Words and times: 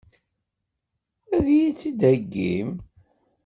Ad 1.35 1.45
iyi-tt-id-theggim? 1.55 2.69